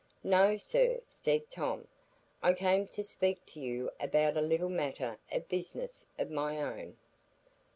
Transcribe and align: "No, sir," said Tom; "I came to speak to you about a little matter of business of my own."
"No, 0.23 0.57
sir," 0.57 0.99
said 1.07 1.51
Tom; 1.51 1.87
"I 2.41 2.53
came 2.53 2.87
to 2.87 3.03
speak 3.03 3.45
to 3.45 3.59
you 3.59 3.91
about 3.99 4.35
a 4.35 4.41
little 4.41 4.67
matter 4.67 5.19
of 5.31 5.47
business 5.47 6.07
of 6.17 6.31
my 6.31 6.59
own." 6.59 6.97